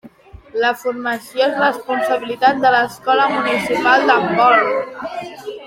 La 0.61 0.69
formació 0.83 1.43
és 1.47 1.59
responsabilitat 1.63 2.63
de 2.65 2.71
l'Escola 2.77 3.29
Municipal 3.35 4.07
d'Handbol. 4.09 4.71